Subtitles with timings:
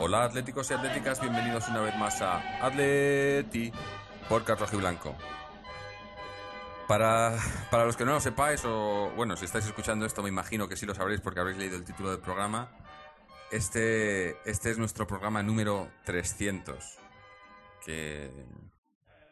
[0.00, 3.72] Hola atléticos y atléticas, bienvenidos una vez más a Atleti
[4.28, 5.16] por y Blanco.
[6.86, 7.36] Para,
[7.68, 10.76] para los que no lo sepáis, o bueno, si estáis escuchando esto, me imagino que
[10.76, 12.70] sí lo sabréis porque habréis leído el título del programa.
[13.50, 16.98] Este, este es nuestro programa número 300.
[17.84, 18.30] Que,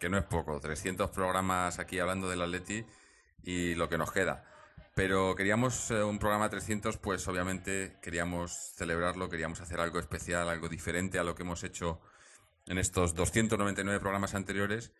[0.01, 2.85] que no es poco, 300 programas aquí hablando del Atleti
[3.45, 4.45] y lo que nos queda.
[4.97, 10.71] Pero queríamos eh, un programa 300, pues obviamente queríamos celebrarlo, queríamos hacer algo especial, algo
[10.71, 12.01] diferente a lo que hemos hecho
[12.65, 14.95] en estos 299 programas anteriores.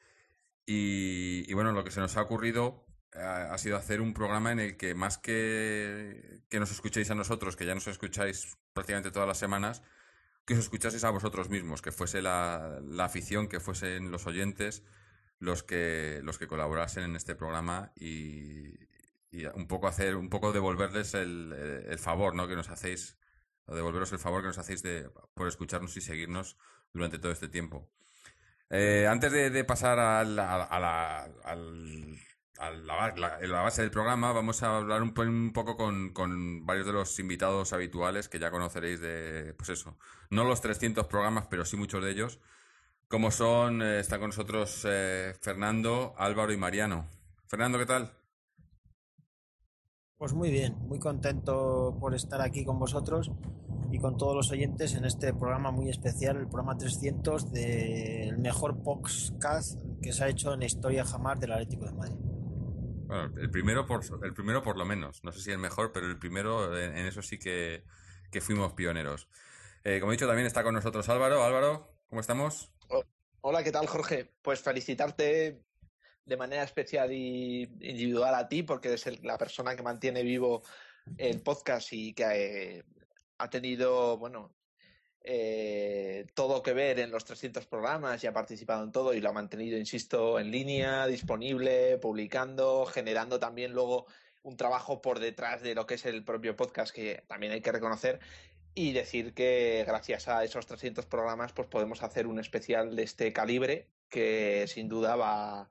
[0.67, 4.61] Y, bueno, lo que se nos ha ocurrido eh, ha sido hacer un programa en
[4.61, 9.27] el que más que, que nos escuchéis a nosotros, que ya nos escucháis prácticamente todas
[9.27, 9.83] las semanas,
[10.45, 14.83] que os escuchaseis a vosotros mismos, que fuese la, la afición, que fuesen los oyentes
[15.39, 18.86] los que, los que colaborasen en este programa y,
[19.31, 21.53] y un poco hacer, un poco devolverles el,
[21.89, 22.49] el favor, ¿no?
[22.49, 23.19] Que nos hacéis,
[23.67, 26.57] devolveros el favor que nos hacéis de, por escucharnos y seguirnos
[26.93, 27.91] durante todo este tiempo.
[28.71, 31.29] Eh, antes de, pasar a, a la, a la,
[33.17, 36.93] la- la base del programa, vamos a hablar un, un poco con, con varios de
[36.93, 39.99] los invitados habituales que ya conoceréis de, pues eso,
[40.31, 42.41] no los 300 programas, pero sí muchos de ellos,
[43.09, 47.09] como son, eh, está con nosotros eh, Fernando, Álvaro y Mariano.
[47.49, 48.13] Fernando, ¿qué tal?
[50.19, 53.31] Pues muy bien, muy contento por estar aquí con vosotros
[53.93, 58.83] y con todos los oyentes en este programa muy especial, el programa 300 del mejor
[58.83, 62.17] podcast que se ha hecho en la historia jamás del Atlético de Madrid.
[62.19, 65.23] Bueno, el primero por, el primero por lo menos.
[65.23, 67.85] No sé si el mejor, pero el primero en, en eso sí que,
[68.31, 69.29] que fuimos pioneros.
[69.85, 71.45] Eh, como he dicho, también está con nosotros Álvaro.
[71.45, 72.73] Álvaro, ¿cómo estamos?
[73.43, 74.33] Hola, ¿qué tal, Jorge?
[74.41, 75.66] Pues felicitarte
[76.27, 80.63] de manera especial y individual a ti, porque eres el- la persona que mantiene vivo
[81.17, 82.85] el podcast y que eh,
[83.39, 84.53] ha tenido, bueno,
[85.23, 89.31] eh, todo que ver en los 300 programas y ha participado en todo y lo
[89.31, 94.07] ha mantenido, insisto, en línea, disponible, publicando, generando también luego
[94.43, 97.73] un trabajo por detrás de lo que es el propio podcast, que también hay que
[97.73, 98.21] reconocer
[98.75, 103.33] y decir que gracias a esos 300 programas pues podemos hacer un especial de este
[103.33, 105.71] calibre que sin duda va,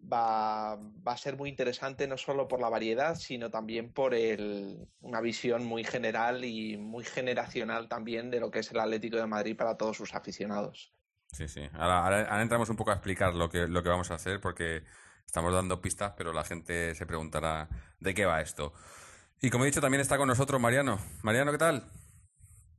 [0.00, 4.88] va, va a ser muy interesante no solo por la variedad sino también por el,
[5.00, 9.26] una visión muy general y muy generacional también de lo que es el Atlético de
[9.26, 10.92] Madrid para todos sus aficionados.
[11.32, 11.68] Sí, sí.
[11.74, 14.84] Ahora, ahora, entramos un poco a explicar lo que, lo que vamos a hacer porque
[15.26, 17.68] estamos dando pistas, pero la gente se preguntará
[18.00, 18.72] de qué va esto.
[19.42, 20.98] Y como he dicho, también está con nosotros Mariano.
[21.22, 21.90] Mariano, ¿qué tal?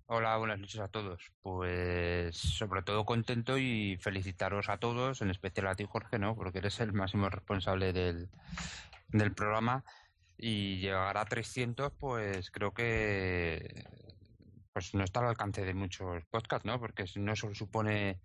[0.09, 1.33] Hola, buenas noches a todos.
[1.41, 6.33] Pues sobre todo contento y felicitaros a todos, en especial a ti, Jorge, ¿no?
[6.33, 8.29] Porque eres el máximo responsable del,
[9.09, 9.83] del programa
[10.37, 13.83] y llegar a 300, pues creo que
[14.71, 16.79] pues no está al alcance de muchos podcasts, ¿no?
[16.79, 18.21] Porque no solo supone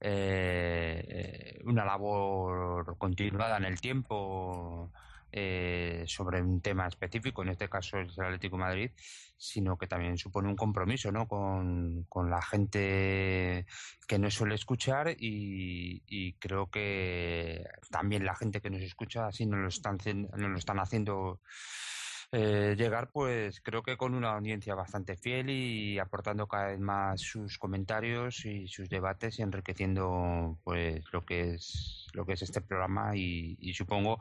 [0.00, 4.90] eh, una labor continuada en el tiempo
[5.32, 8.90] eh, sobre un tema específico, en este caso el Atlético Madrid,
[9.36, 11.26] sino que también supone un compromiso ¿no?
[11.26, 13.66] con, con la gente
[14.06, 19.60] que nos suele escuchar y, creo que también la gente que nos escucha así nos
[19.60, 19.98] lo están,
[20.36, 21.40] nos lo están haciendo
[22.32, 27.20] eh, llegar, pues creo que con una audiencia bastante fiel y aportando cada vez más
[27.20, 32.60] sus comentarios y sus debates y enriqueciendo pues lo que es lo que es este
[32.60, 34.20] programa y, supongo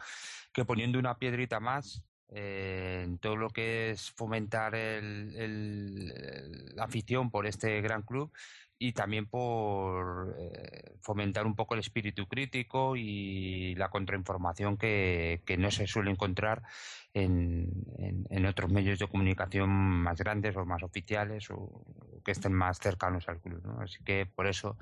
[0.53, 6.13] que poniendo una piedrita más eh, en todo lo que es fomentar el-
[6.75, 8.31] la afición por este gran club
[8.81, 15.69] y también por eh, fomentar un poco el espíritu crítico y la contrainformación que, no
[15.69, 16.63] se suele encontrar
[17.13, 22.79] en, otros medios de comunicación más grandes o más oficiales o, o que estén más
[22.79, 23.61] cercanos al club.
[23.65, 23.81] ¿no?
[23.81, 24.77] Así que por eso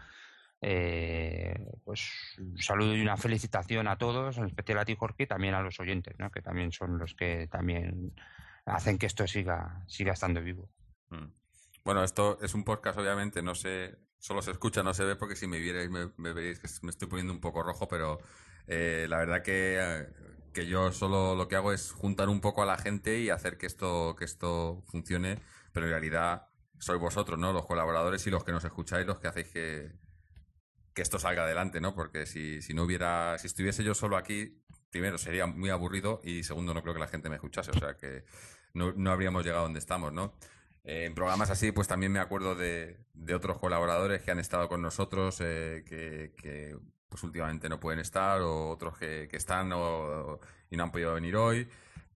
[0.61, 2.09] eh, pues
[2.39, 5.61] un saludo y una felicitación a todos, en especial a ti, Jorge, y también a
[5.61, 6.31] los oyentes, ¿no?
[6.31, 8.13] que también son los que también
[8.65, 10.69] hacen que esto siga, siga estando vivo.
[11.09, 11.27] Mm.
[11.83, 15.35] Bueno, esto es un podcast, obviamente, no sé, solo se escucha, no se ve, porque
[15.35, 18.17] si me vierais me, me veréis que me estoy poniendo un poco rojo, pero
[18.65, 20.07] eh, la verdad que, eh,
[20.53, 23.57] que yo solo lo que hago es juntar un poco a la gente y hacer
[23.57, 25.39] que esto, que esto funcione,
[25.71, 26.47] pero en realidad
[26.79, 27.53] sois vosotros, ¿no?
[27.53, 29.91] Los colaboradores y los que nos escucháis los que hacéis que,
[30.97, 31.93] que esto salga adelante, ¿no?
[31.93, 36.41] Porque si, si no hubiera, si estuviese yo solo aquí, primero sería muy aburrido y
[36.43, 38.25] segundo no creo que la gente me escuchase, o sea que
[38.73, 40.33] no, no habríamos llegado donde estamos, ¿no?
[40.83, 44.81] En programas así, pues también me acuerdo de, de otros colaboradores que han estado con
[44.81, 46.75] nosotros, eh, que, que,
[47.09, 50.39] pues últimamente no pueden estar, o otros que, que están o-
[50.71, 51.67] y no han podido venir hoy,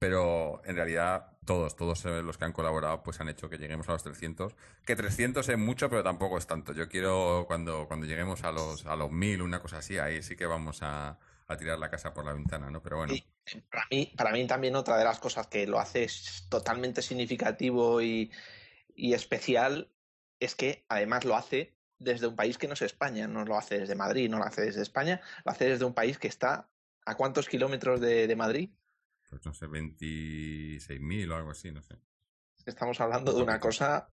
[0.01, 3.87] pero en realidad todos, todos eh, los que han colaborado, pues han hecho que lleguemos
[3.87, 6.73] a los 300, que 300 es mucho, pero tampoco es tanto.
[6.73, 10.35] Yo quiero, cuando, cuando lleguemos a los, a los 1000, una cosa así, ahí sí
[10.35, 12.81] que vamos a, a tirar la casa por la ventana, ¿no?
[12.81, 13.13] Pero bueno.
[13.13, 13.23] Y
[13.69, 16.07] para mí, para mí también otra de las cosas que lo hace
[16.49, 18.31] totalmente significativo y,
[18.95, 19.93] y especial
[20.39, 23.77] es que además lo hace desde un país que no es España, no lo hace
[23.77, 26.71] desde Madrid, no lo hace desde España, lo hace desde un país que está
[27.05, 28.71] a cuántos kilómetros de, de Madrid.
[29.31, 31.95] Pues no sé, 26.000 o algo así, no sé.
[32.65, 34.09] Estamos hablando de una cosa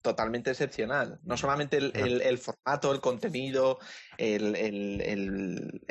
[0.00, 1.20] totalmente excepcional.
[1.22, 3.78] No solamente el, el- el formato, el contenido,
[4.18, 5.82] el, el-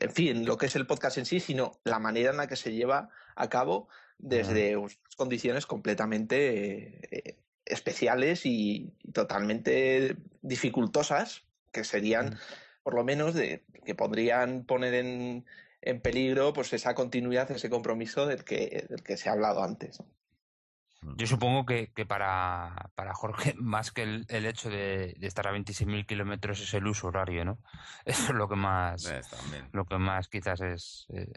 [0.00, 2.56] en fin, lo que es el podcast en sí, sino la manera en la que
[2.56, 3.88] se lleva a cabo
[4.18, 12.38] desde unas condiciones completamente eh, especiales y totalmente dificultosas, que serían,
[12.82, 15.44] por lo menos, de, que podrían poner en,
[15.88, 19.98] en peligro pues esa continuidad, ese compromiso del que, del que se ha hablado antes.
[20.00, 20.06] ¿no?
[21.16, 25.46] Yo supongo que, que para, para Jorge, más que el, el hecho de, de estar
[25.46, 27.58] a 26.000 kilómetros es el uso horario, ¿no?
[28.04, 29.22] Eso es lo que más, Eh,
[29.72, 31.32] lo que más quizás es eh,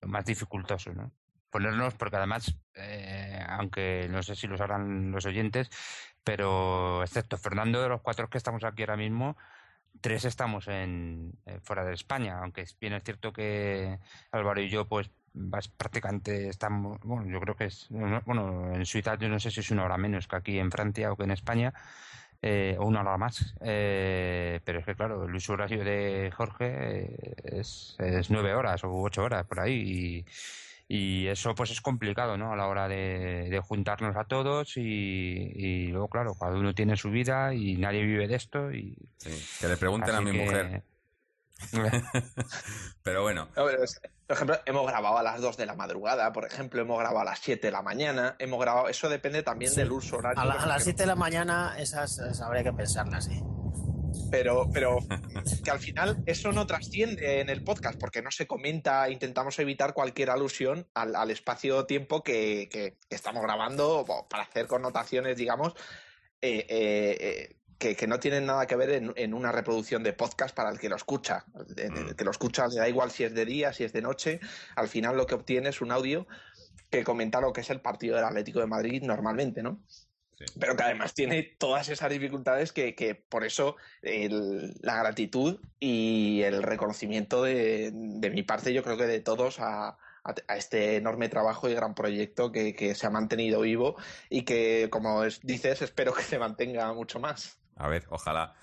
[0.00, 1.12] lo más dificultoso, ¿no?
[1.50, 5.68] Ponernos, porque además, eh, aunque no sé si lo sabrán los oyentes,
[6.24, 9.36] pero excepto Fernando, de los cuatro que estamos aquí ahora mismo,
[10.00, 13.98] tres estamos en, eh, fuera de España, aunque bien es cierto que
[14.30, 15.10] Álvaro y yo, pues,
[15.76, 17.86] prácticamente estamos, bueno, yo creo que es,
[18.26, 21.12] bueno, en Suiza yo no sé si es una hora menos que aquí en Francia
[21.12, 21.72] o que en España,
[22.44, 23.54] eh, o una hora más.
[23.60, 28.82] Eh, pero es que, claro, el uso horario de Jorge eh, es, es nueve horas
[28.82, 29.74] o ocho horas por ahí.
[29.74, 30.26] Y,
[30.94, 32.52] y eso, pues, es complicado, ¿no?
[32.52, 34.76] A la hora de, de juntarnos a todos.
[34.76, 38.70] Y, y luego, claro, cada uno tiene su vida y nadie vive de esto.
[38.70, 39.30] Y, Sí,
[39.60, 40.82] que le pregunten a mi que- mujer.
[43.02, 46.32] Pero bueno, No, pero es- Por ejemplo, hemos grabado a las 2 de la madrugada,
[46.32, 49.70] por ejemplo, hemos grabado a las 7 de la mañana, hemos grabado, eso depende también
[49.70, 49.78] Sí.
[49.80, 50.40] del uso horario.
[50.40, 53.40] A, la- a las se- 7 de la mañana esas, esas habría que pensarlas, ¿eh?
[54.32, 54.96] Pero, pero
[55.64, 59.92] que al final eso no trasciende en el podcast porque no se comenta, intentamos evitar
[59.92, 65.74] cualquier alusión al, al espacio-tiempo que, que- que estamos grabando para hacer connotaciones, digamos,
[66.40, 70.12] eh, eh, eh, que, que no tienen nada que ver en, en una reproducción de
[70.14, 71.44] podcast para el que lo escucha.
[71.76, 74.00] El, el que lo escucha le da igual si es de día, si es de
[74.02, 74.40] noche,
[74.76, 76.26] al final lo que obtiene es un audio
[76.90, 79.82] que comenta lo que es el partido del Atlético de Madrid normalmente, ¿no?
[80.46, 80.58] Sí.
[80.60, 86.42] Pero que además tiene todas esas dificultades que, que por eso el- la gratitud y
[86.42, 89.88] el reconocimiento de, de mi parte, yo creo que de todos, a,
[90.24, 93.96] a- a este enorme trabajo y gran proyecto que, que se ha mantenido vivo
[94.30, 97.58] y que, como es- dices, espero que se mantenga mucho más.
[97.76, 98.54] A ver, ojalá.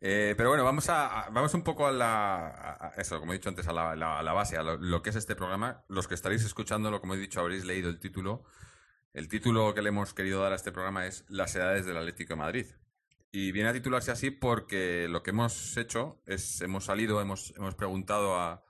[0.00, 3.32] Eh, pero bueno, vamos a, a- vamos un poco a la a- a eso, como
[3.32, 5.34] he dicho antes, a la, la- a la base, a lo, lo que es este
[5.34, 5.82] programa.
[5.88, 8.44] Los que estaréis escuchándolo, como he dicho, habréis leído el título.
[9.12, 12.34] El título que le hemos querido dar a este programa es Las edades del Atlético
[12.34, 12.66] de Madrid.
[13.30, 17.74] Y viene a titularse así porque lo que hemos hecho es, hemos salido, hemos, hemos
[17.74, 18.64] preguntado a,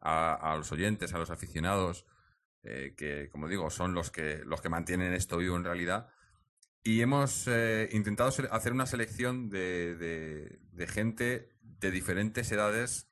[0.00, 2.06] a- los oyentes, a los aficionados,
[2.62, 6.08] eh, que, como digo, son los que, los que mantienen esto vivo en realidad.
[6.82, 13.08] Y hemos eh, intentado hacer una selección de- de gente de diferentes edades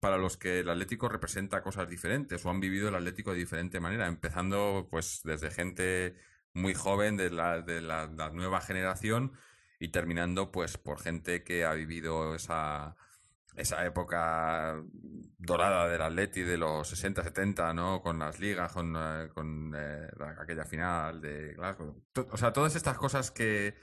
[0.00, 3.80] para los que el Atlético representa cosas diferentes o han vivido el Atlético de diferente
[3.80, 6.16] manera, empezando pues desde gente
[6.54, 9.32] muy joven de la, de la, nueva generación
[9.78, 12.96] y terminando pues por gente que ha vivido esa,
[13.56, 14.82] esa época
[15.38, 18.02] dorada del Atleti de los 60, 70, ¿no?
[18.02, 22.02] Con las ligas, con, eh, con eh, la- aquella final de Glasgow.
[22.30, 23.76] O sea, todas estas cosas que,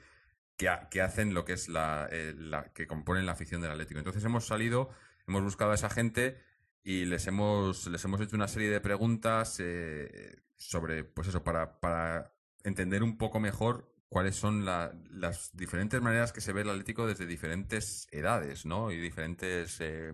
[0.58, 4.00] que hacen lo que es la, eh, la- que componen la afición del Atlético.
[4.00, 4.90] Entonces hemos salido,
[5.28, 6.38] hemos buscado a esa gente
[6.84, 11.80] y les hemos, les hemos hecho una serie de preguntas eh, sobre, pues eso, para,
[11.80, 16.70] para entender un poco mejor cuáles son la- las diferentes maneras que se ve el
[16.70, 18.92] Atlético desde diferentes edades, ¿no?
[18.92, 20.14] Y diferentes, eh,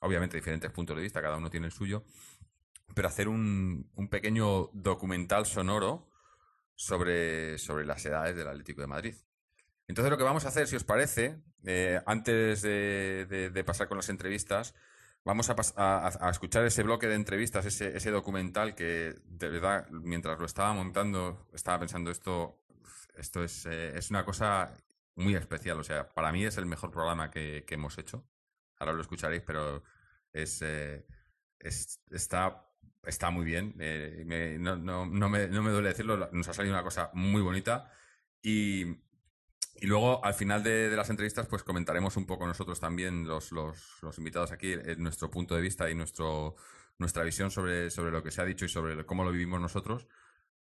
[0.00, 2.04] obviamente diferentes puntos de vista, cada uno tiene el suyo,
[2.94, 6.08] pero hacer un, un pequeño documental sonoro
[6.76, 9.14] sobre, sobre las edades del Atlético de Madrid.
[9.86, 13.26] Entonces lo que vamos a hacer, si os parece, eh, antes de,
[13.64, 14.74] pasar con las entrevistas,
[15.24, 20.46] vamos a, a- escuchar ese bloque de entrevistas, ese, documental que de verdad, mientras lo
[20.46, 22.62] estaba montando, estaba pensando esto,
[23.16, 24.72] esto es, eh, una cosa
[25.16, 25.78] muy especial.
[25.80, 28.26] O sea, para mí es el mejor programa que, hemos hecho.
[28.78, 29.82] ahora lo escucharéis, pero
[30.62, 31.06] eh,
[31.58, 32.66] es- está,
[33.30, 33.74] muy bien.
[35.16, 37.90] no me, no me duele decirlo, nos ha salido una cosa muy bonita.
[38.42, 38.84] Y,
[39.76, 44.18] y luego, al final de, las entrevistas, pues comentaremos un poco nosotros también, los, los,
[44.18, 46.56] invitados aquí, eh, nuestro punto de vista y nuestro,
[46.98, 50.06] nuestra visión sobre, sobre lo que se ha dicho y sobre cómo lo vivimos nosotros.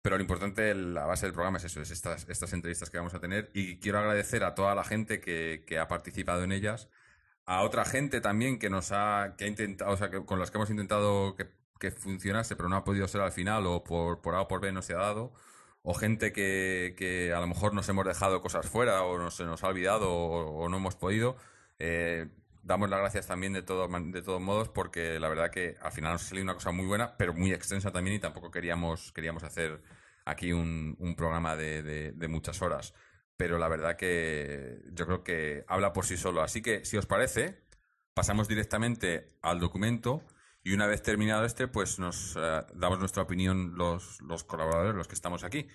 [0.02, 3.14] Pero lo importante, la base del programa es eso, es estas, estas entrevistas que vamos
[3.14, 3.50] a tener.
[3.54, 6.88] Y quiero agradecer a toda la gente que, que ha participado en ellas,
[7.46, 10.50] a otra gente también que nos ha, que ha intentado, o sea, que- con las
[10.50, 11.48] que hemos intentado que,
[11.80, 14.60] que funcionase, pero no ha podido ser al final, o por, por A o por
[14.60, 15.32] B no se ha dado,
[15.82, 19.44] o gente que, que a lo mejor nos hemos dejado cosas fuera, o no, se
[19.44, 21.36] nos ha olvidado, o, no hemos podido.
[21.78, 22.28] Eh,
[22.62, 26.12] damos las gracias también de, todo, de todos modos, porque la verdad que al final
[26.12, 29.42] nos ha salido una cosa muy buena, pero muy extensa también, y tampoco queríamos, queríamos
[29.44, 29.82] hacer
[30.24, 32.94] aquí un, programa de- de muchas horas.
[33.36, 36.42] Pero la verdad que yo creo que habla por sí solo.
[36.42, 37.62] Así que, si os parece,
[38.12, 40.24] pasamos directamente al documento
[40.62, 45.08] y una vez terminado este, pues nos eh, damos nuestra opinión los, los colaboradores, los
[45.08, 45.68] que estamos aquí.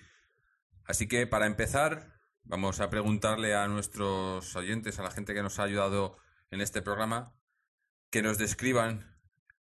[0.84, 2.12] Así que para empezar,
[2.42, 6.16] vamos a preguntarle a nuestros oyentes, a la gente que nos ha ayudado
[6.50, 7.34] en este programa,
[8.10, 9.18] que nos describan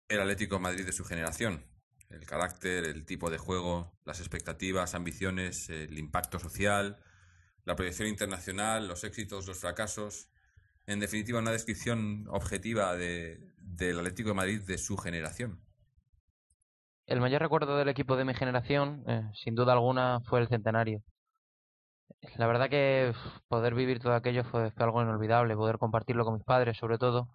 [0.09, 1.65] el Atlético Madrid de su generación.
[2.09, 7.01] El carácter, el tipo de juego, las expectativas, ambiciones, el impacto social,
[7.63, 10.29] la proyección internacional, los éxitos, los fracasos.
[10.87, 15.59] En definitiva, una descripción objetiva de, del Atlético de Madrid de su generación.
[17.07, 21.01] El mayor recuerdo del equipo de mi generación, eh, sin duda alguna, fue el centenario.
[22.37, 23.13] La verdad que
[23.47, 27.27] poder vivir todo aquello fue, algo inolvidable, poder compartirlo con mis padres, sobre todo.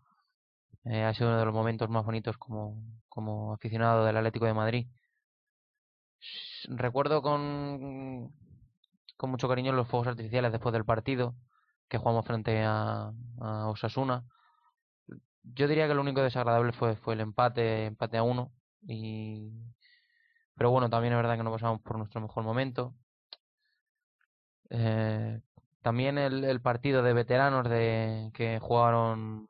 [0.84, 2.76] eh, ha sido uno de los momentos más bonitos como,
[3.08, 4.86] como aficionado del Atlético de Madrid.
[6.68, 8.32] Recuerdo con,
[9.16, 11.34] con mucho cariño los fuegos artificiales después del partido
[11.88, 13.12] que jugamos frente a
[13.68, 14.24] Osasuna.
[15.54, 18.52] Yo diría que lo único desagradable fue, fue el empate, empate a uno.
[18.86, 19.50] Y...
[20.56, 22.94] Pero bueno, también es verdad que no pasamos por nuestro mejor momento.
[24.70, 25.40] Eh,
[25.82, 29.48] también el, el partido de veteranos de que jugaron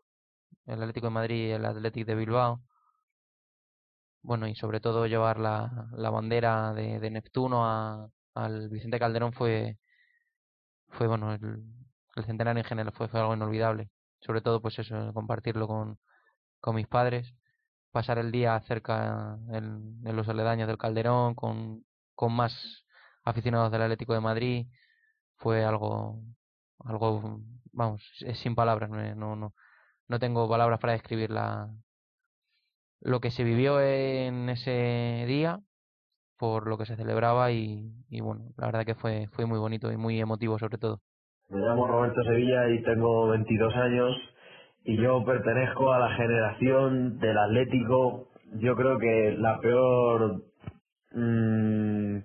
[0.66, 2.62] el Atlético de Madrid y el Athletic de Bilbao.
[4.22, 9.78] Bueno, y sobre todo llevar la, la bandera de, Neptuno a, al Vicente Calderón fue,
[10.88, 11.62] fue bueno, el,
[12.16, 13.88] el centenario en general fue, fue algo inolvidable.
[14.26, 15.98] Sobre todo, pues eso, compartirlo con,
[16.60, 17.34] con mis padres,
[17.92, 22.84] pasar el día cerca en, los aledaños del Calderón con, con más
[23.24, 24.66] aficionados del Atlético de Madrid,
[25.36, 26.22] fue algo,
[26.80, 27.40] algo,
[27.72, 29.54] vamos, es sin palabras, no, no, no,
[30.08, 31.70] no tengo palabras para describir la,
[33.00, 35.60] lo que se vivió en ese día
[36.36, 39.92] por lo que se celebraba y, y bueno, la verdad que fue, fue muy bonito
[39.92, 41.00] y muy emotivo sobre todo.
[41.48, 44.16] Me llamo Roberto Sevilla y tengo 22 años
[44.84, 48.26] y yo pertenezco a la generación del Atlético.
[48.54, 50.42] Yo creo que la peor,
[51.12, 52.16] mm,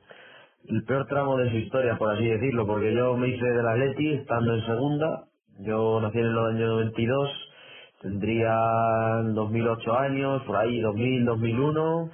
[0.70, 4.14] el peor tramo de su historia, por así decirlo, porque yo me hice del Atleti
[4.14, 5.26] estando en segunda.
[5.60, 7.30] Yo nací en el año 92,
[8.02, 8.56] tendría
[9.20, 12.10] en 2008 años, por ahí 2000, 2001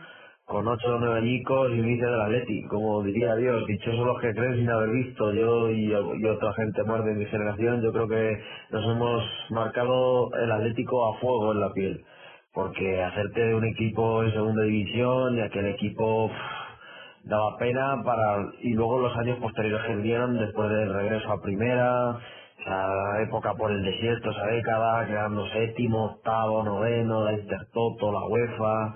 [0.48, 4.22] con ocho o nueve añicos y me hice del Atleti, como diría Dios, dichosos los
[4.22, 8.08] que creen sin haber visto, yo y, otra gente más de mi generación, yo creo
[8.08, 12.01] que nos hemos marcado el Atlético a fuego en la piel,
[12.54, 16.32] porque hacerte de un equipo en segunda división y aquel equipo
[17.25, 22.20] daba pena para y luego los años posteriores que vinieron después del regreso a primera,
[22.58, 28.96] esa época por el desierto, esa década, quedando séptimo, octavo, noveno, la Intertoto, la UEFA,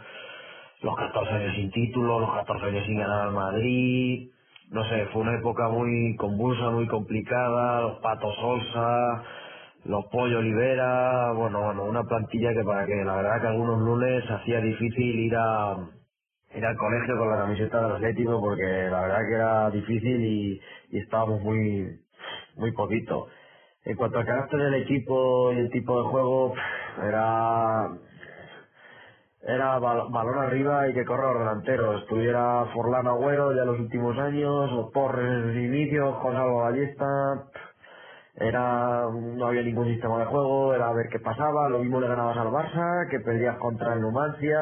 [0.82, 4.32] los 14 años sin título, los 14 años sin ganar al Madrid,
[4.72, 9.24] no sé, fue una época muy convulsa, muy complicada, los Patos Olsa,
[9.86, 14.24] los Pollo Olivera, bueno, bueno, una plantilla que para que la verdad que algunos lunes
[14.30, 15.78] hacía difícil ir a
[16.56, 20.62] ir al colegio con la camiseta del Atlético porque la verdad que era difícil y,
[20.92, 22.00] y estábamos muy
[22.56, 23.28] muy poquito.
[23.84, 26.54] En cuanto al carácter del equipo y el tipo de juego,
[27.04, 27.90] era
[29.44, 32.02] era bal- balón arriba y que corra los delanteros.
[32.04, 37.06] Estuviera Forlán Agüero ya en los últimos años, o Torres en sus inicios, Alba Ballesta.
[38.36, 41.70] Era, no había ningún sistema de juego, era a ver qué pasaba.
[41.70, 44.60] Lo mismo le ganabas al Barça, que perdías contra el Numancia.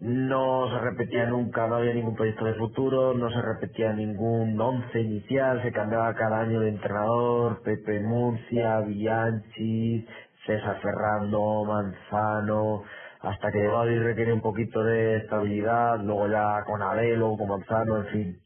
[0.00, 5.00] No se repetía nunca, no había ningún proyecto de futuro, no se repetía ningún once
[5.00, 10.06] inicial, se cambiaba cada año de entrenador, Pepe Murcia, Bianchi,
[10.46, 12.82] César Ferrando, Manzano,
[13.26, 17.48] hasta que llegó a requerir un poquito de estabilidad, luego ya con Abel, luego con
[17.48, 18.40] Manzano, en fin.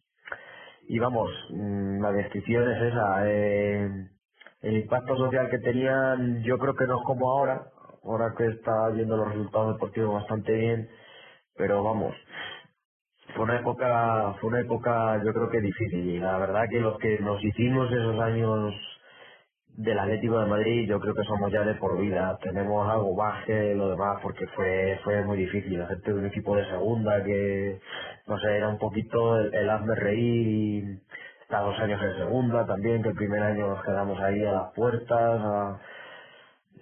[0.89, 3.23] Y vamos, mm, la descripción es esa.
[3.29, 3.89] eh,
[4.63, 7.67] el impacto social que tenían, yo creo que no es como ahora.
[8.05, 10.89] ahora que está yendo los resultados deportivos bastante bien,
[11.57, 12.15] pero vamos,
[13.35, 16.99] fue una época, fue una época yo creo que difícil y la verdad que los
[16.99, 18.75] que nos hicimos esos años
[19.83, 23.75] del Atlético de Madrid yo creo que somos ya de por vida, tenemos algo baje
[23.75, 27.81] lo demás porque fue, fue muy difícil, de un equipo de segunda que,
[28.27, 31.01] no sé, era un poquito el, el hazme reír y
[31.43, 34.73] estar dos años en segunda también, que el primer año nos quedamos ahí a las
[34.75, 35.81] puertas, a-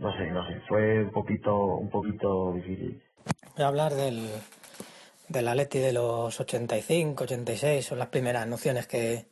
[0.01, 3.01] no sé, no sé, fue un poquito, un poquito difícil.
[3.57, 4.29] Voy a hablar del,
[5.29, 9.25] del Atleti de los 85, 86, son las primeras nociones que,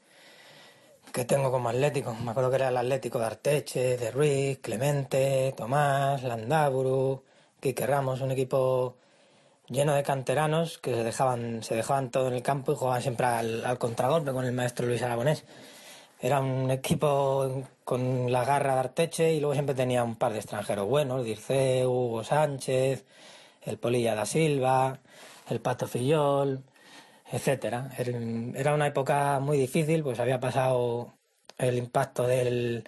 [1.16, 2.14] que tengo como Atlético.
[2.14, 7.22] Me acuerdo que era el Atlético de Arteche, de Ruiz, Clemente, Tomás, Landaburu,
[7.58, 8.96] Quique Ramos, un equipo
[9.66, 13.24] lleno de canteranos que se dejaban, se dejaban todo en el campo y jugaban siempre
[13.24, 15.46] al, contragolpe con el maestro Luis Aragonés.
[16.20, 20.40] Era un equipo con la garra de Arteche y luego siempre tenía un par de
[20.40, 23.06] extranjeros buenos, Dirceu, Hugo Sánchez,
[23.62, 24.98] el Polilla da Silva,
[25.48, 26.62] el Pato Fillol,
[27.32, 27.90] etcétera.
[27.98, 31.14] Era- una época muy difícil, pues había pasado
[31.58, 32.84] el impacto del,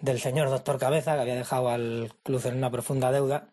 [0.00, 3.52] del señor doctor Cabeza, que había dejado al club en una profunda deuda,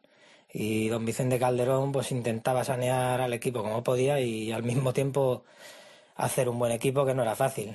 [0.54, 5.46] y don Vicente Calderón pues intentaba sanear al equipo como podía y al mismo tiempo
[6.16, 7.74] hacer un buen equipo que no era fácil.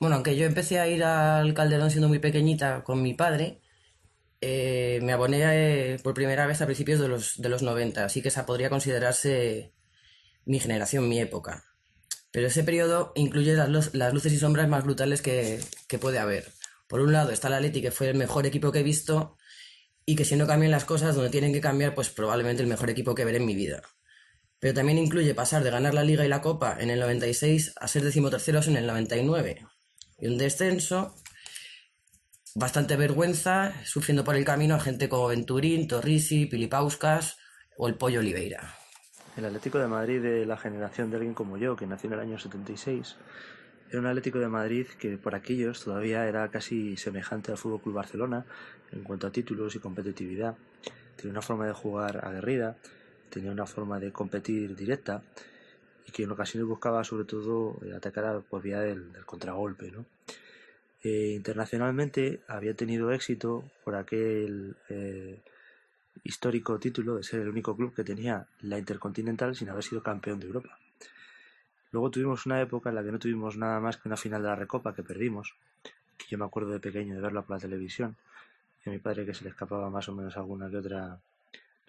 [0.00, 3.60] Bueno, aunque yo empecé a ir al Calderón siendo muy pequeñita con mi padre,
[4.40, 8.22] eh, me aboné eh, por primera vez a principios de los, de los 90, así
[8.22, 9.72] que esa podría considerarse
[10.46, 11.64] mi generación, mi época.
[12.32, 16.52] Pero ese periodo incluye las, las luces y sombras más brutales que, que puede haber.
[16.86, 19.36] Por un lado está el Atleti, que fue el mejor equipo que he visto,
[20.04, 22.90] y que si no cambian las cosas donde tienen que cambiar, pues probablemente el mejor
[22.90, 23.82] equipo que veré en mi vida.
[24.58, 27.88] Pero también incluye pasar de ganar la Liga y la Copa en el 96 a
[27.88, 29.64] ser decimoterceros en el 99.
[30.18, 31.14] Y un descenso,
[32.54, 37.36] bastante vergüenza, sufriendo por el camino a gente como Venturín, Torrisi, Pilipauskas
[37.76, 38.79] o el Pollo Oliveira.
[39.36, 42.20] El Atlético de Madrid de la generación de alguien como yo, que nació en el
[42.20, 43.16] año 76,
[43.90, 47.94] era un Atlético de Madrid que por aquellos todavía era casi semejante al Fútbol Club
[47.96, 48.44] Barcelona
[48.92, 50.56] en cuanto a títulos y competitividad.
[51.16, 52.76] Tenía una forma de jugar aguerrida,
[53.30, 55.22] tenía una forma de competir directa
[56.06, 59.92] y que en ocasiones buscaba sobre todo eh, atacar por vía del, contragolpe.
[61.02, 65.40] Eh, internacionalmente había tenido éxito por aquel eh,
[66.24, 70.40] histórico título de ser el único club que tenía la Intercontinental sin haber sido campeón
[70.40, 70.78] de Europa.
[71.92, 74.48] Luego tuvimos una época en la que no tuvimos nada más que una final de
[74.48, 75.54] la Recopa que perdimos,
[76.16, 78.16] que yo me acuerdo de pequeño de verla por la televisión,
[78.84, 81.20] y a mi padre que se le escapaba más o menos alguna que otra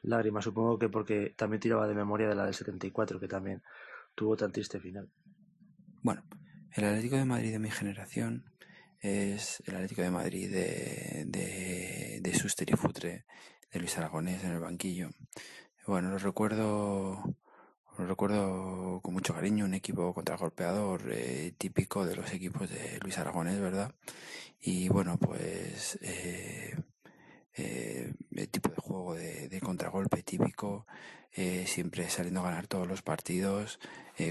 [0.04, 3.62] lágrima, supongo que porque también tiraba de memoria de la del 74, que también
[4.16, 5.08] tuvo tan triste final.
[6.02, 6.24] Bueno,
[6.74, 8.46] el Atlético de Madrid de mi generación
[9.00, 13.26] es el Atlético de Madrid de, de, de Suster y Futre,
[13.72, 15.10] de Luis Aragonés en el banquillo.
[15.88, 17.24] Bueno, lo recuerdo,
[17.98, 23.18] lo recuerdo con mucho cariño, un equipo contragolpeador eh, típico de los equipos de Luis
[23.18, 23.94] Aragonés, ¿verdad?
[24.62, 26.76] Y bueno, pues eh,
[27.56, 30.86] eh, el tipo de juego de, contragolpe típico,
[31.34, 33.80] eh, siempre saliendo a ganar todos los partidos,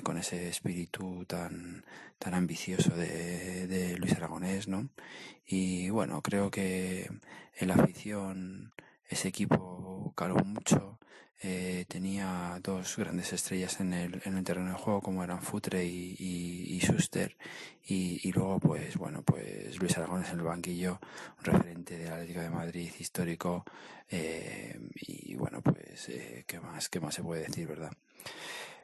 [0.05, 1.85] con ese espíritu tan,
[2.21, 4.89] tan ambicioso de, de Luis Aragonés, ¿no?
[5.45, 7.11] Y bueno, creo que
[7.57, 8.73] en la afición
[9.11, 10.99] ese equipo caló mucho.
[11.43, 15.85] eh, tenía dos grandes estrellas en el, en el terreno de juego como eran Futre
[15.87, 17.37] y, y, y Schuster.
[17.87, 21.01] Y, y luego pues bueno pues Luis Aragonés en el banquillo
[21.39, 23.65] un referente del Atlético de Madrid histórico
[24.11, 27.93] eh, y bueno pues eh, qué más qué más se puede decir verdad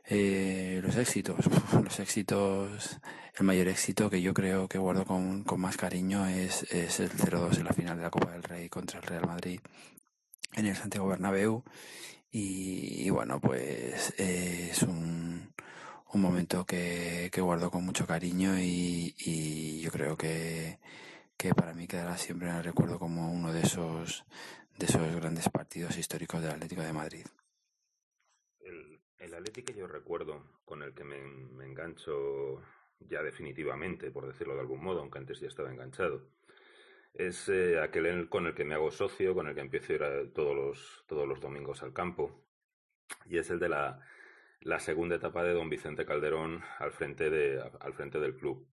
[0.08, 1.36] eh, los éxitos
[1.84, 2.98] los éxitos
[3.38, 7.10] el mayor éxito que yo creo que guardo con, con más cariño es, es el
[7.10, 9.60] 0-2 en la final de la Copa del Rey contra el Real Madrid
[10.56, 11.62] en el Santiago Bernabéu
[12.30, 15.52] y, y bueno pues eh, es un,
[16.12, 20.78] un momento que, que guardo con mucho cariño y, y yo creo que,
[21.36, 24.24] que para mí quedará siempre en el recuerdo como uno de esos
[24.78, 27.26] de esos grandes partidos históricos del Atlético de Madrid.
[28.60, 32.60] El, el Atleti que yo recuerdo, con el que me, me engancho
[33.00, 36.28] ya definitivamente, por decirlo de algún modo, aunque antes ya estaba enganchado,
[37.18, 40.32] es eh, aquel con el que me hago socio, con el que empiezo a ir
[40.32, 42.44] todos los, todos los domingos al campo,
[43.24, 44.00] y es el de la,
[44.60, 48.66] la segunda etapa de don Vicente Calderón al frente, de, al frente del club.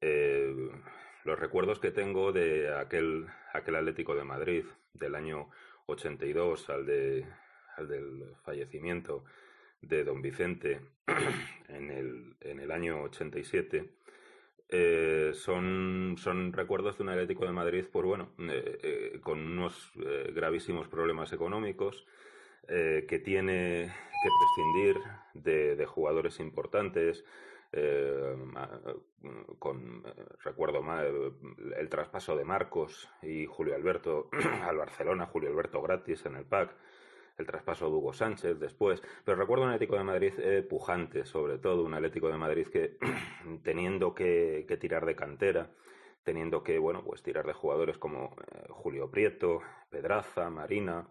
[0.00, 0.54] Eh,
[1.24, 4.64] los recuerdos que tengo de aquel, aquel Atlético de Madrid
[4.94, 5.50] del año
[5.86, 7.26] 82 al, de,
[7.76, 9.24] al del fallecimiento
[9.80, 10.80] de don Vicente
[11.68, 13.97] en el, en el año 87
[14.70, 19.92] eh, son, son recuerdos de un Atlético de Madrid, pues bueno, eh, eh, con unos
[20.34, 22.06] gravísimos problemas económicos,
[22.66, 23.90] que tiene
[24.22, 24.96] que prescindir
[25.32, 27.24] de, de jugadores importantes.
[29.58, 30.02] con
[30.44, 34.28] recuerdo mal el, el traspaso de Marcos y Julio Alberto
[34.64, 36.74] al Barcelona, Julio Alberto gratis en el PAC,
[37.38, 39.02] el traspaso de Hugo Sánchez después.
[39.24, 42.98] Pero recuerdo un Atlético de Madrid eh, pujante, sobre todo un Atlético de Madrid que
[43.62, 45.70] teniendo que, que tirar de cantera,
[46.24, 51.08] teniendo que, bueno, pues tirar de jugadores como eh, Julio Prieto, Pedraza, Marina,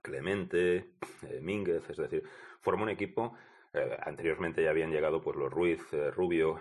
[0.00, 0.94] Clemente,
[1.28, 2.24] eh, Mínguez, es decir,
[2.60, 3.34] forma un equipo.
[4.06, 5.82] anteriormente ya habían llegado pues los Ruiz,
[6.14, 6.58] Rubio,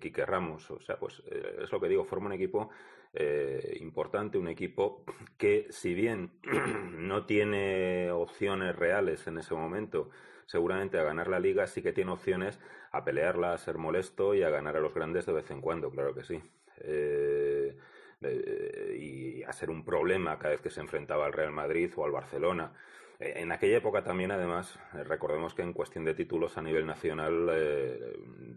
[0.00, 1.22] Quique Ramos, o sea, pues
[1.60, 2.70] es lo que digo, forma un equipo
[3.16, 5.04] eh, importante, un equipo
[5.38, 6.32] que si bien
[6.98, 10.10] no tiene opciones reales en ese momento,
[10.46, 12.58] seguramente a ganar la liga sí que tiene opciones
[12.90, 15.90] a pelearla, a ser molesto y a ganar a los grandes de vez en cuando,
[15.90, 16.42] claro que sí.
[16.78, 17.76] Eh,
[18.20, 22.04] eh, y a ser un problema cada vez que se enfrentaba al Real Madrid o
[22.04, 22.72] al Barcelona.
[23.20, 27.48] En aquella época también, además, recordemos que en cuestión de títulos a nivel nacional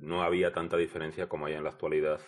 [0.01, 2.19] no había tanta diferencia como hay en la actualidad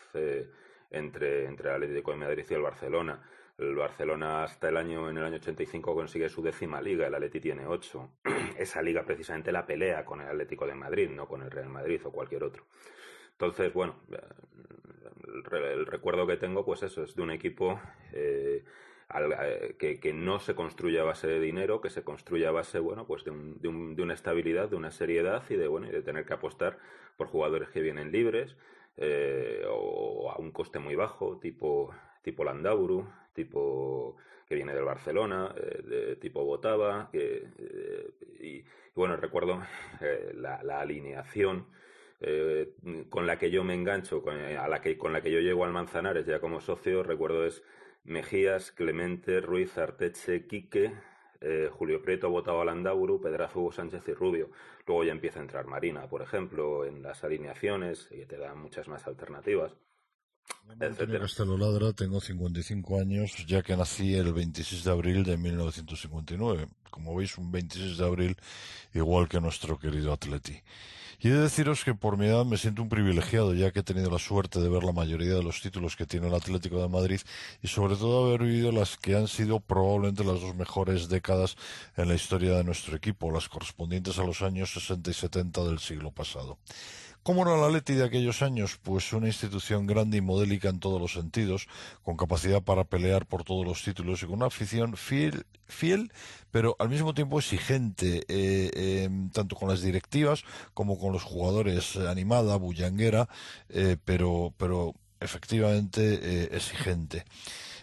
[0.91, 3.21] entre, entre el Atlético de Madrid y el Barcelona.
[3.57, 7.39] El Barcelona hasta el año, en el año 85 consigue su décima liga, el Atleti
[7.41, 8.09] tiene ocho.
[8.57, 11.99] Esa liga precisamente la pelea con el Atlético de Madrid, no con el Real Madrid
[12.05, 12.63] o cualquier otro.
[13.33, 14.17] Entonces, bueno, eh,
[15.27, 17.79] el, re- el recuerdo que tengo, pues eso, es de un equipo
[18.13, 18.63] eh,
[19.15, 22.79] eh, que, que no se construye a base de dinero, que se construye a base,
[22.79, 25.87] bueno, pues de, un- de, un- de una estabilidad, de una seriedad y de, bueno,
[25.87, 26.77] y de tener que apostar
[27.17, 28.55] por jugadores que vienen libres
[28.99, 32.43] eh, o a un coste muy bajo, tipo, tipo
[33.33, 34.15] tipo
[34.47, 38.09] que viene del Barcelona, eh, de tipo Botava, que, eh,
[38.39, 39.61] y, y bueno, recuerdo
[40.01, 41.67] eh, la, la alineación
[42.21, 42.73] eh,
[43.09, 45.63] con la que yo me engancho, con, a la que, con la que yo llego
[45.63, 47.63] al Manzanares ya como socio, recuerdo es
[48.03, 50.93] Mejías, Clemente, Ruiz, Arteche, Quique,
[51.41, 54.49] eh, Julio Prieto, Botao Alandauru, Pedrazo, Hugo Sánchez y Rubio.
[54.85, 58.87] Luego ya empieza a entrar Marina, por ejemplo, en las alineaciones y te dan muchas
[58.87, 59.75] más alternativas.
[60.79, 61.19] Etcétera.
[61.19, 66.67] Castelo Ladra, tengo 55 años, ya que nací el 26 de abril de 1959.
[66.89, 68.37] Como veis, un 26 de abril
[68.93, 70.61] igual que nuestro querido Atleti.
[71.21, 73.83] Y he de deciros que por mi edad me siento un privilegiado, ya que he
[73.83, 76.87] tenido la suerte de ver la mayoría de los títulos que tiene el Atlético de
[76.87, 77.19] Madrid
[77.61, 81.57] y sobre todo haber vivido las que han sido probablemente las dos mejores décadas
[81.97, 85.79] en la historia de nuestro equipo, las correspondientes a los años 60 y 70 del
[85.79, 86.57] siglo pasado.
[87.21, 88.79] ¿Cómo era la Atleti de aquellos años?
[88.81, 91.67] Pues una institución grande y modélica en todos los sentidos,
[92.01, 96.11] con capacidad para pelear por todos los títulos y con una afición fiel, fiel
[96.49, 101.97] pero al mismo tiempo exigente, eh, eh, tanto con las directivas como con los jugadores,
[101.97, 103.27] eh, animada, bullanguera,
[103.69, 107.25] eh, pero, pero efectivamente exigente.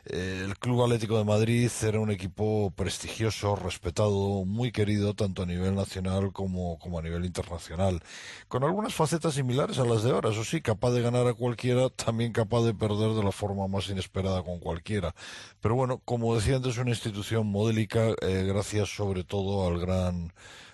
[0.09, 5.75] El Club Atlético de Madrid era un equipo prestigioso, respetado, muy querido tanto a nivel
[5.75, 8.01] nacional como, como a nivel internacional,
[8.47, 11.91] con algunas facetas similares a las de ahora, eso sí, capaz de ganar a cualquiera,
[11.91, 15.13] también capaz de perder de la forma más inesperada con cualquiera.
[15.61, 20.33] Pero bueno, como decía antes, una institución modélica, eh, gracias sobre todo al gran,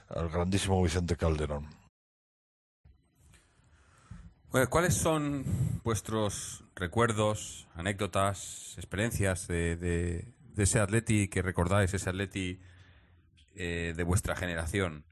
[0.08, 1.68] al grandísimo Vicente Calderón.
[4.68, 5.46] ¿Cuáles son
[5.82, 12.60] vuestros recuerdos, anécdotas, experiencias de, de- ese Atleti que recordáis, ese Atleti
[13.54, 15.04] eh, de vuestra generación?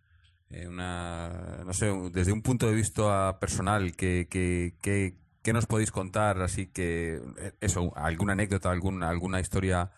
[0.50, 5.66] Eh, una, no sé, desde un punto de vista personal, ¿qué, qué, qué- qué nos
[5.66, 6.42] podéis contar?
[6.42, 9.92] Así que, eh, eso, alguna anécdota, alguna, alguna historia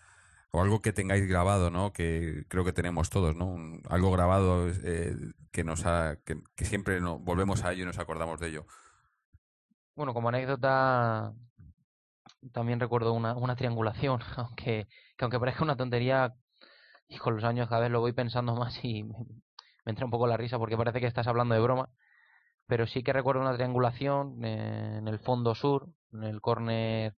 [0.51, 1.93] o algo que tengáis grabado, ¿no?
[1.93, 3.45] Que creo que tenemos todos, ¿no?
[3.47, 5.15] Un- algo grabado eh,
[5.51, 8.65] que nos ha, que, que siempre no, volvemos a ello y nos acordamos de ello.
[9.95, 11.33] Bueno, como anécdota,
[12.51, 16.33] también recuerdo una, una triangulación, aunque, que aunque parezca una tontería,
[17.07, 19.15] y con los años cada vez lo voy pensando más y me,
[19.85, 21.89] entra un poco la risa porque parece que estás hablando de broma,
[22.67, 27.15] pero sí que recuerdo una triangulación en el fondo sur, en el córner,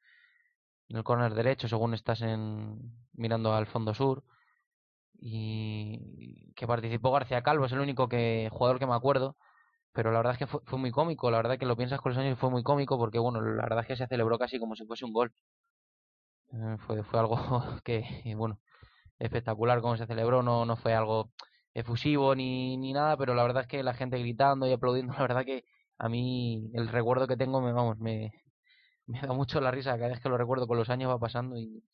[0.89, 2.79] en el córner derecho, según estás en,
[3.13, 4.25] mirando al fondo sur,
[5.21, 9.37] y que participó García Calvo, es el único que, jugador que me acuerdo,
[9.95, 12.13] pero la verdad es que fue, fue muy cómico, la verdad que lo piensas con
[12.13, 14.59] los años y fue muy cómico porque bueno, la verdad es que se celebró casi
[14.61, 15.33] como si fuese un gol.
[16.53, 17.37] Eh, fue, fue algo
[17.85, 18.05] que,
[18.37, 18.61] bueno,
[19.19, 21.33] espectacular como se celebró, no, no fue algo
[21.75, 25.21] efusivo ni, ni nada, pero la verdad es que la gente gritando y aplaudiendo, la
[25.23, 25.65] verdad que
[25.99, 28.33] a mí el recuerdo que tengo me, vamos, me,
[29.07, 31.59] me da mucho la risa cada vez que lo recuerdo con los años va pasando
[31.59, 31.85] y,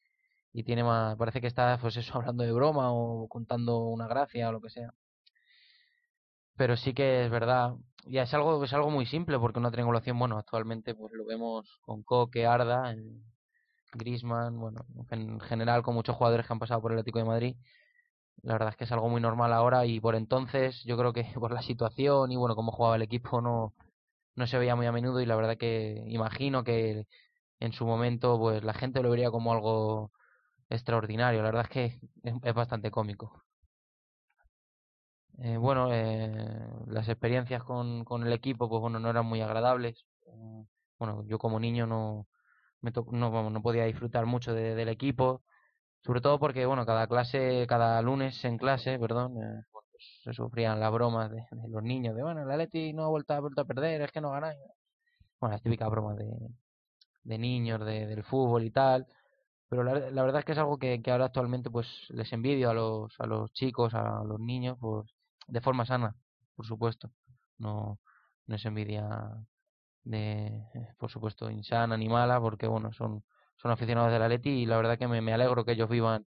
[0.53, 4.49] y tiene más, parece que está pues eso hablando de broma o contando una gracia
[4.51, 4.95] o lo que sea.
[6.57, 7.75] Pero sí que es verdad,
[8.07, 11.79] ya es algo es algo muy simple porque una triangulación bueno actualmente pues lo vemos
[11.83, 12.95] con Coque Arda
[13.93, 17.57] Grisman bueno en general con muchos jugadores que han pasado por el Atlético de Madrid.
[18.43, 21.25] La verdad es que es algo muy normal ahora y por entonces yo creo que
[21.41, 23.75] por la situación y bueno cómo jugaba el equipo no
[24.37, 27.07] no se veía muy a menudo y la verdad que imagino que
[27.61, 30.13] en su momento pues la gente lo vería como algo
[30.71, 31.43] extraordinario.
[31.43, 32.01] La verdad es que
[32.43, 33.45] es bastante cómico
[35.41, 40.05] eh, bueno, eh, las experiencias con, con el equipo, pues bueno, no eran muy agradables.
[40.27, 40.65] Eh,
[40.99, 42.29] bueno, yo como niño no,
[42.83, 45.45] me no, no podía disfrutar mucho de- del equipo,
[46.05, 49.85] sobre todo porque, bueno, cada clase, cada lunes en clase, perdón, eh, pues
[50.25, 53.35] se sufrían las bromas de, de los niños, de, bueno, el Atleti no ha vuelto,
[53.35, 54.59] ha vuelto a perder, es que no ganáis.
[55.41, 56.27] Bueno, las típicas bromas de,
[57.25, 59.07] de niños, de, del fútbol y tal.
[59.69, 62.71] Pero la, la verdad es que es algo que, que ahora actualmente pues les envidio
[62.71, 65.07] a los, a los chicos, a los niños, pues
[65.51, 66.15] de forma sana,
[66.57, 67.13] por supuesto.
[67.59, 68.01] No,
[68.47, 69.09] no es envidia
[70.05, 73.25] de, eh, por supuesto, insana ni mala, porque bueno, son,
[73.57, 76.27] son aficionados del Atleti y la verdad que me, me alegro que ellos vivan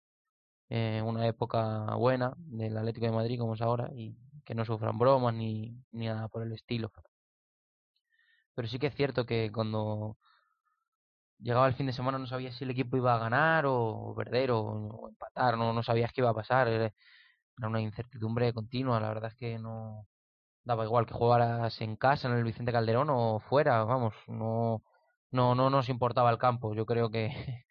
[0.69, 4.97] eh, una época buena del Atlético de Madrid como es ahora y que no sufran
[4.99, 6.91] bromas ni, ni nada por el estilo.
[8.55, 10.17] Pero sí que es cierto que cuando
[11.39, 14.51] llegaba el fin de semana no sabías si el equipo iba a ganar o perder
[14.51, 16.93] o, empatar, no, no sabías qué iba a pasar,
[17.59, 20.07] era una incertidumbre continua, la verdad es que no
[20.65, 24.83] daba igual que jugaras en casa en el Vicente Calderón o fuera, vamos, no
[25.31, 27.29] no no nos importaba el campo, yo creo que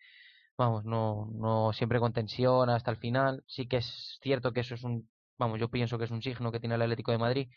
[0.58, 4.74] vamos, no no siempre con tensión hasta el final, sí que es cierto que eso
[4.76, 7.48] es un vamos, yo pienso que es un signo que tiene el Atlético de Madrid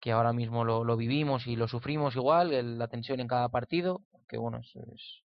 [0.00, 4.38] que ahora mismo lo, vivimos y lo sufrimos igual, la tensión en cada partido, que
[4.38, 5.22] bueno, es, es-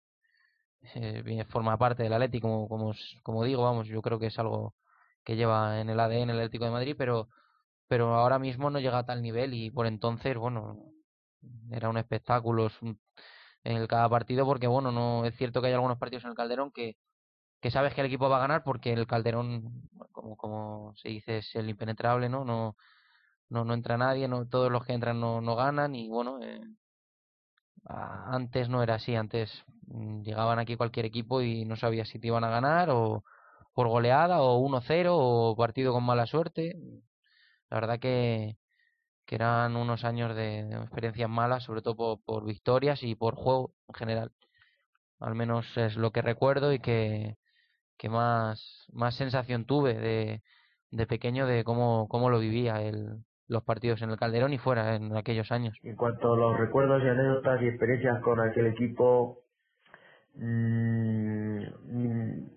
[0.94, 2.68] eh, forma parte del Atlético,
[3.22, 4.74] como digo, vamos, yo creo que es algo
[5.24, 7.28] que lleva en el ADN el Atlético de Madrid, pero,
[7.88, 10.92] pero ahora mismo no llega a tal nivel y por entonces, bueno,
[11.70, 12.70] era un espectáculo
[13.64, 16.36] en el cada partido porque, bueno, no es cierto que hay algunos partidos en el
[16.36, 16.96] Calderón que,
[17.60, 21.38] que sabes que el equipo va a ganar porque el Calderón, como, como se dice,
[21.38, 22.44] es el impenetrable, ¿no?
[22.44, 22.76] No,
[23.50, 26.60] no, no entra nadie, no, todos los que entran no, no ganan y bueno, eh,
[27.84, 32.28] antes no era así, antes mm, llegaban aquí cualquier equipo y no sabías si te
[32.28, 33.24] iban a ganar o
[33.74, 36.76] por goleada o 1-0 o partido con mala suerte.
[37.70, 38.56] La verdad que,
[39.26, 43.74] que eran unos años de, experiencias malas, sobre todo por, por victorias y por juego
[43.88, 44.32] en general.
[45.20, 47.36] Al menos es lo que recuerdo y que,
[47.96, 50.42] que más, más sensación tuve de,
[50.90, 54.96] de pequeño de cómo, cómo lo vivía el, los partidos en el Calderón y fuera
[54.96, 55.78] en aquellos años.
[55.82, 59.42] En cuanto a los recuerdos y anécdotas y experiencias con aquel equipo,
[60.34, 62.50] mm, mm,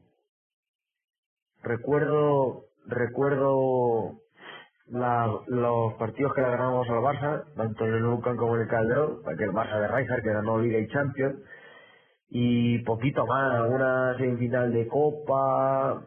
[1.65, 4.13] recuerdo recuerdo
[4.89, 8.69] la- los partidos que le ganamos al Barça, tanto en el Camp como en el
[8.69, 11.38] Calderón, aquel Barça de Rijkaard que ganó Liga y Champions,
[12.30, 16.06] y poquito más, alguna semifinal de Copa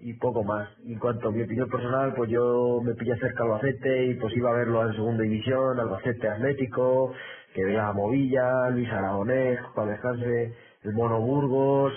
[0.00, 0.68] y poco más.
[0.86, 4.50] En cuanto a mi opinión personal, pues yo me pillé cerca Albacete y pues iba
[4.50, 7.12] a verlo en segunda división, Albacete Atlético,
[7.54, 11.92] que veía a Movilla, Luis Aragonés, para descanse, el Mono Burgos,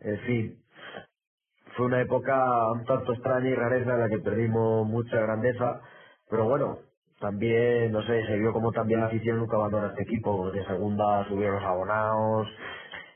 [0.00, 0.61] en fin.
[1.76, 5.80] Fue una época un tanto extraña y rareza en la que perdimos mucha grandeza,
[6.28, 6.78] pero bueno,
[7.18, 11.24] también, no sé, se vio como también la afición nunca abandona este equipo, de segunda
[11.28, 12.48] subieron los abonados,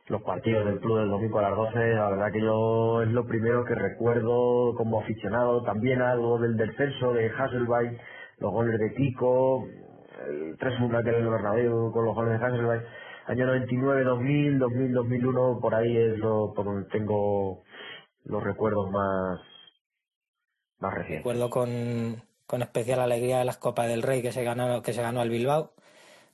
[0.09, 3.27] los partidos del club del domingo a las 12, la verdad que yo es lo
[3.27, 8.01] primero que recuerdo como aficionado, también algo del descenso de Hasselbeck,
[8.39, 9.67] los goles de Kiko,
[10.29, 12.87] el 3-1 aquel en el Bernabéu con los goles de Hasselbeck,
[13.27, 17.65] año 99, 2000, 2000, 2001, por ahí es lo por donde tengo
[18.27, 19.41] los recuerdos más
[20.79, 21.19] más recientes.
[21.19, 25.21] Recuerdo con, con especial alegría las Copas del Rey que se ganó, que se ganó
[25.21, 25.73] al Bilbao,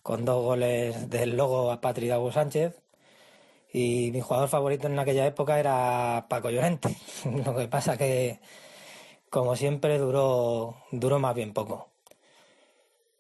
[0.02, 2.81] con dos goles del logo a Patri Dago Sánchez.
[3.72, 6.96] Y mi jugador favorito en aquella época era Paco Llorente.
[7.46, 8.40] Lo que pasa que,
[9.31, 11.88] como siempre, duró, duró más bien poco.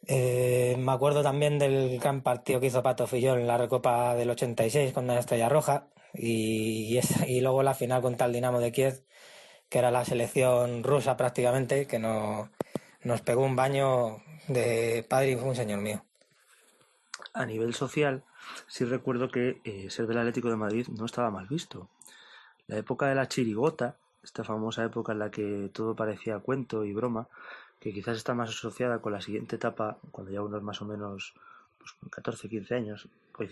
[0.06, 4.30] Eh, me acuerdo también del gran partido que hizo Pato Fillol en la Recopa del
[4.30, 8.60] 86 con la Estrella Roja y, y, esa- y luego la final contra el Dinamo
[8.60, 9.02] de Kiev,
[9.68, 12.50] que era la selección rusa prácticamente, que no,
[13.02, 16.04] nos pegó un baño de padre y fue un señor mío.
[17.34, 18.24] A nivel social,
[18.66, 21.88] sí recuerdo que eh, ser del Atlético de Madrid no estaba mal visto.
[22.66, 26.92] La época de la chirigota, esta famosa época en la que todo parecía cuento y
[26.92, 27.28] broma,
[27.80, 30.84] que quizás está más asociada con la siguiente etapa, cuando ya uno es más o
[30.84, 31.34] menos
[31.78, 33.50] pues, con 14, 15 años, coincide